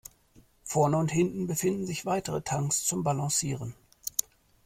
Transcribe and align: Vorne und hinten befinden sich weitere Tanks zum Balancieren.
Vorne 0.63 0.97
und 0.97 1.11
hinten 1.11 1.45
befinden 1.45 1.85
sich 1.85 2.07
weitere 2.07 2.41
Tanks 2.41 2.85
zum 2.85 3.03
Balancieren. 3.03 3.75